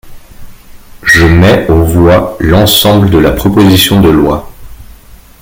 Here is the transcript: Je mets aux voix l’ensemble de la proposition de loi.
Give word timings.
Je 1.03 1.23
mets 1.27 1.67
aux 1.69 1.83
voix 1.83 2.35
l’ensemble 2.39 3.11
de 3.11 3.19
la 3.19 3.29
proposition 3.33 4.01
de 4.01 4.09
loi. 4.09 4.51